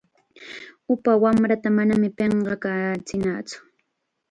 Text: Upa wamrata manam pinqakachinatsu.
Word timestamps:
Upa 0.93 1.11
wamrata 1.23 1.69
manam 1.77 2.01
pinqakachinatsu. 2.17 3.57